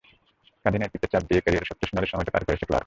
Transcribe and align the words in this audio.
কাঁধে 0.63 0.77
নেতৃত্বের 0.81 1.11
চাপ 1.13 1.23
নিয়েই 1.27 1.43
ক্যারিয়ারের 1.43 1.69
সবচেয়ে 1.69 1.89
সোনালি 1.91 2.07
সময়টা 2.11 2.33
পার 2.33 2.43
করেছে 2.47 2.65
ক্লার্ক। 2.67 2.79